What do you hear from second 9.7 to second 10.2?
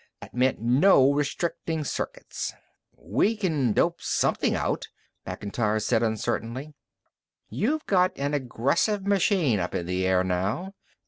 in the